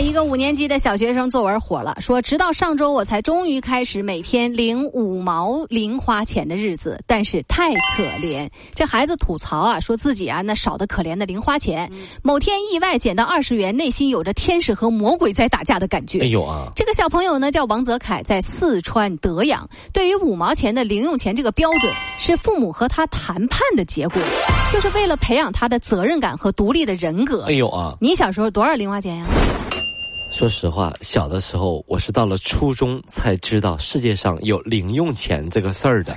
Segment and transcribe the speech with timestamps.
[0.00, 8.48] 一个五年级的小学生作文火了，说直到上周我才终于开始每天领五毛零花钱的日子，但是太可怜。
[8.74, 11.90] 这孩子吐槽啊，说自己啊那少的可怜的零花钱，
[12.22, 16.20] 某天意外捡到二十元，内心有着天使和魔鬼在打架的感觉。
[16.20, 16.70] 哎呦啊！
[16.76, 19.68] 这个小朋友呢叫王泽凯，在四川德阳。
[19.92, 24.20] 对于五毛钱的零用钱这个标准，是父母和他谈判的结果，
[24.72, 27.44] 就是为了培养他的责任感和独立的人格。
[27.48, 27.94] 哎呦啊！
[28.00, 29.26] 你小时候多少零花钱呀？
[30.36, 36.14] 说实话，小的时候我是到了初中才知道世界上有零用钱这个事儿的，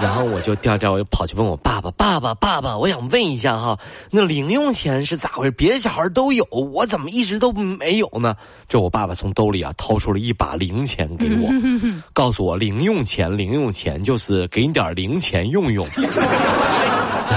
[0.00, 3.76] 然后我就调调，我就跑去问我爸爸：“爸爸，爸爸，我想问一下哈，
[4.12, 5.50] 那零用钱是咋回事？
[5.50, 8.36] 别的小孩都有，我怎么一直都没有呢？”
[8.68, 11.50] 这我爸爸从兜里啊掏出了一把零钱给我，
[12.14, 15.84] 告诉我零用钱，零用钱就是给你点零钱用用。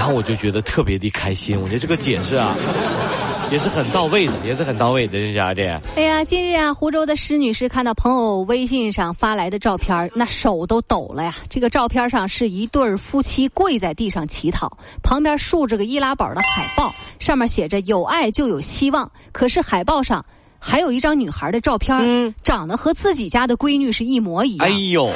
[0.00, 2.56] 然后我就觉得特别的开心，我觉得这个解释啊。
[3.52, 5.66] 也是很到位的，也是很到位的，这家这。
[5.94, 11.34] 哎呀，近日啊，湖州的施女士看到朋友微信上发来的照片，那手都抖了呀。
[11.50, 19.10] 这个照片上是一对夫妻跪在地上乞讨，旁边竖着个易拉宝的海报，上面写着“有爱就有希望”。
[19.32, 20.24] 可是海报上
[20.58, 24.66] 还有一张女孩的照片，长得和自己家的闺女是一模一样。
[24.66, 25.12] 哎呦。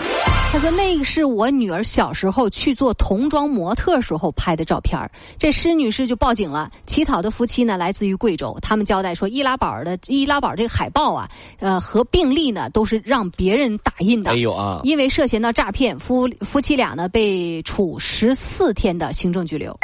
[0.55, 6.70] 他说：“那个是我女儿小时候去做童装模特时候拍的照片这施女士就报警了。
[6.86, 8.56] 乞讨的夫妻呢，来自于贵州。
[8.62, 14.30] 他们交代说，易拉宝的易拉宝这个海报啊，呃，和病历呢，都是让别人打印的。
[14.30, 14.80] 哎呦啊！
[14.84, 19.77] 因为涉嫌到诈骗，夫夫妻俩呢被处十四天的行政拘留。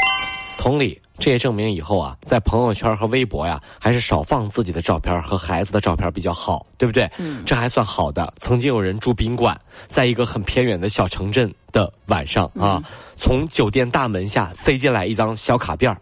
[0.61, 7.07] 同理。”这也证明以后啊，在朋友圈和微博呀，还是少放自己的照片和孩子的照片比较好，对不对？
[7.19, 8.33] 嗯，这还算好的。
[8.39, 9.55] 曾经有人住宾馆，
[9.87, 12.83] 在一个很偏远的小城镇的晚上啊，
[13.17, 15.95] 从酒店大门下塞进来一张小卡片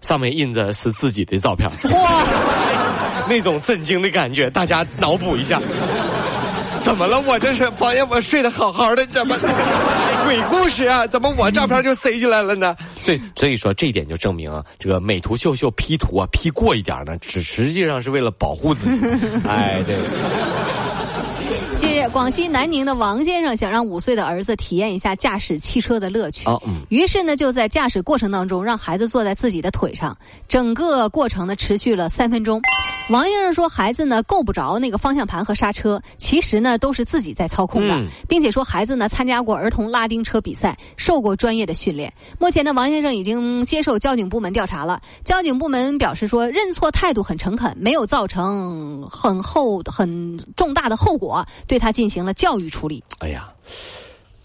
[0.00, 1.68] 上面印着是自己的照片。
[1.92, 2.24] 哇，
[3.28, 5.60] 那种震惊的感觉，大家脑补一下。
[6.80, 7.20] 怎么了？
[7.22, 9.36] 我这是发现我睡得好好的，怎么
[10.24, 11.06] 鬼故事啊？
[11.06, 12.76] 怎么我照片就塞进来了呢？
[13.06, 19.06] 所以所以说这一点就证明啊，这个美图秀秀 P 图啊 P 过一点呢，只实际上是为了保护自己。
[19.46, 19.96] 哎，对。
[21.76, 26.46] 近日，广西南宁的王先生想让五岁的儿子体验一下驾驶汽车的乐趣，
[26.88, 30.16] 于是呢，就在驾驶过程当中让孩子坐在自己的腿上，
[30.48, 32.60] 整个过程呢持续了三分钟。
[33.08, 42.12] 王先生说，孩子呢够不着那个方向盘和刹车，其实呢都是自己在操控的，并且说孩子呢参加过儿童拉丁车比赛，受过专业的训练。
[42.38, 45.00] 目前呢，王先生已经接受交警部门调查了。
[45.24, 51.35] 交警部门表示说，认错态度很诚恳，没有造成很后很重大的后果，
[51.66, 53.02] 对他进行了教育处理。
[53.18, 53.48] 哎呀，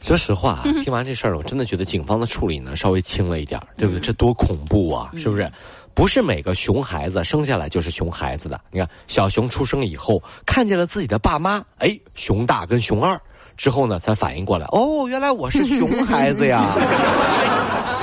[0.01, 3.99] 说实话，听完这事儿，我真的觉得警方的处理呢稍微轻了一点，对不对？
[3.99, 5.51] 这多恐怖啊，是不是？
[5.93, 8.59] 不是每个熊孩子生下来就是熊孩子的。
[8.71, 13.19] 你看，小熊出生以后，看见了自己的爸妈，哎，熊大跟熊二，
[13.57, 16.65] 之后呢，才反应过来，哦，原来我是熊孩子呀。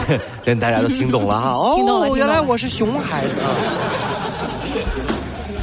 [0.42, 1.50] 这大家都听懂了哈。
[1.50, 3.34] 哦，原来我是熊孩子。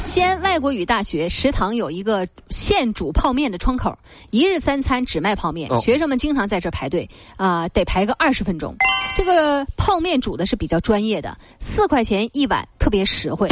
[0.06, 3.98] 西安外国语大学食堂有一个现煮泡面的窗口，
[4.30, 8.74] 一日三餐只卖泡面，学生们经常在这排队啊，得排个二十分钟。
[9.16, 13.48] 这个泡面煮的是比较专业的，四块钱一碗，特别实惠。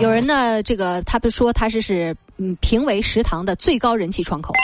[0.00, 4.54] 有人呢，这个他不说他是是嗯评为食堂的最高人气窗口。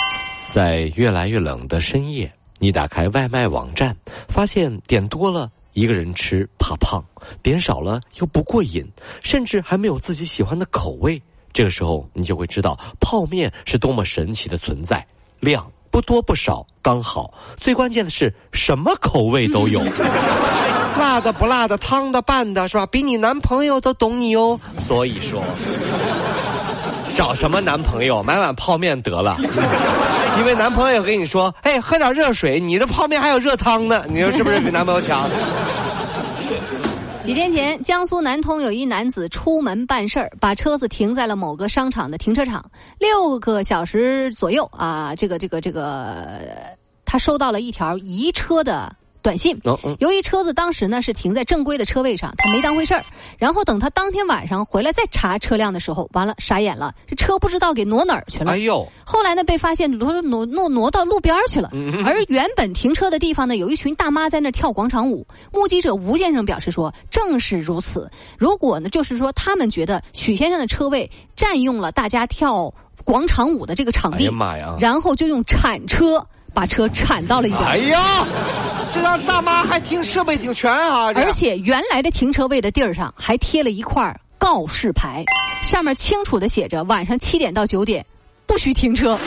[0.49, 3.95] 在越来越冷的深夜，你打开外卖网站，
[4.29, 7.05] 发现点多了一个人吃怕胖，
[7.43, 8.83] 点少了又不过瘾，
[9.23, 11.21] 甚至还没有自己喜欢的口味。
[11.55, 15.07] 这个时候，你就会知道泡面是多么神奇的存在，
[15.39, 17.33] 量不多不少，刚好。
[17.57, 19.81] 最关键的是，什么口味都有，
[20.99, 22.85] 辣的不辣的，汤的拌的，是吧？
[22.87, 24.59] 比你男朋友都懂你哦。
[24.81, 25.45] 所以说，
[27.15, 28.21] 找什么男朋友？
[28.21, 29.37] 买碗泡面得了，
[30.41, 35.31] 因为男朋友跟你说：“哎，喝点热水，你的泡面还有热汤呢。”你说是不是比男朋友强？
[37.25, 42.63] 几天前，江苏南通有一男子出门办事儿，把车子停在了某个商场的停车场。
[42.99, 46.43] 六个小时左右啊，这个这个这个，
[47.07, 48.95] 他收到了一条移车的
[49.25, 49.59] 短信。
[49.65, 53.03] 哦嗯由于车子当时呢是停在正规的车位上，他没当回事儿。
[53.39, 58.53] 然后等他当天晚上回来再查车辆的时候，完了傻眼了，这车不知道给挪哪儿去了。
[58.53, 61.71] 哎呦，后来呢，被发现挪挪挪挪到路边儿去了。
[62.05, 65.27] 而原本停车的地方呢，有一群大妈在那儿跳广场舞。
[65.51, 68.11] 目击者吴先生表示说，正是如此。
[68.37, 72.73] 如果呢，就是说他们觉得许先生的车位占用了大家跳
[73.05, 74.77] 广场舞的这个场哎地，呀妈呀！
[74.79, 76.25] 然后就用铲车
[76.55, 77.63] 把车铲到了一边。
[77.65, 78.27] 哎呀，
[78.91, 81.13] 这让大妈还挺设备挺全啊！
[81.15, 85.25] 而且原来的停车位的地儿上还贴了一块告示牌，
[85.63, 88.05] 上面清楚的写着晚上七点到九点
[88.47, 89.19] 不许停车。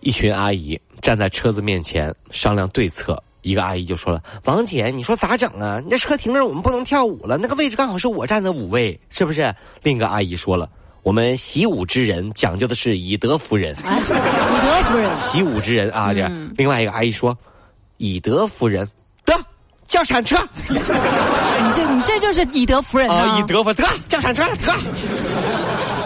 [0.00, 3.22] 一群阿姨站在车子面前商量对策。
[3.42, 5.80] 一个阿姨就说了：“王姐，你说咋整啊？
[5.82, 7.36] 你这车停那儿，我们不能跳舞了。
[7.36, 9.52] 那个位置刚好是我站的五位，是不是？”
[9.82, 10.68] 另一个阿姨说了
[11.02, 13.74] ：“我们习武之人讲究的是以德服人。
[13.86, 15.16] 哎，以德服人。
[15.16, 17.36] 习武之人啊，这、另外一个阿姨说
[17.98, 18.88] ：“以德服人，
[19.24, 19.34] 得
[19.88, 20.36] 叫铲车。
[20.68, 20.78] 你
[21.74, 24.72] 这你这就是以德服人啊，以德服得叫铲车，得。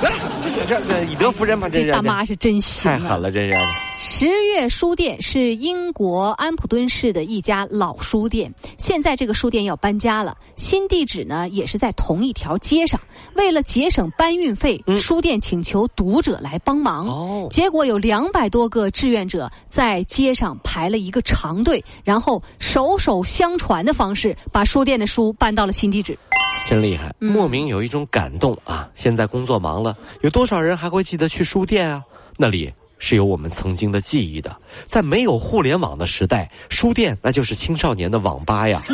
[0.00, 0.25] 得 这
[0.64, 3.55] 这这以德服人嘛，这这大妈是真行、啊，太狠了，这是。”
[3.99, 13.00] 十月书店是英国安普敦市的一家老书店，现在这个书店要搬家了，新地址呢也是在同一条街上。
[13.35, 17.06] 为了节省搬运费，嗯书店请求读者来帮忙。
[17.09, 26.17] 哦结果有两百多个志愿者在街上排了一个长队，然后手手相传的方式把书店的书搬到了新地址。
[26.69, 28.88] 真厉害，莫名有一种感动啊！
[28.94, 32.02] 现在工作忙了，有多少人还会记得去书店啊？
[32.37, 34.54] 那里是有我们曾经的记忆的。
[34.87, 38.81] 在没有互联网的时代，书店那就是青少年的网吧呀。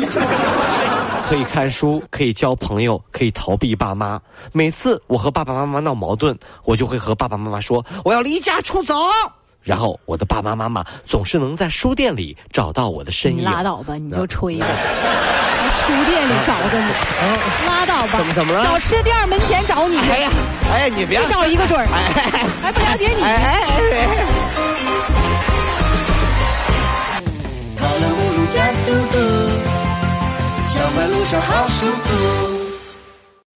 [1.25, 4.19] 可以看书，可以交朋友，可以逃避爸妈。
[4.51, 8.95] 每次我和爸爸妈妈闹矛盾，我就会和爸爸妈妈说我要离家出走。
[9.61, 13.45] 然后我的爸爸妈妈总是能在书店里找到我的身你影。
[13.45, 14.67] 拉倒吧，你就吹吧。
[14.67, 16.87] 在书店里找着你，
[17.65, 18.17] 拉倒吧。
[18.17, 19.97] 怎么怎么了小吃店门前找你。
[19.97, 20.29] 哎呀，
[20.73, 21.85] 哎，你别别找一个准儿，
[22.61, 23.21] 还不了解你。
[23.23, 23.37] 哎哎
[23.93, 24.07] 哎！
[27.77, 29.15] 跑了五路加速度，
[30.67, 32.52] 小马路上好舒服。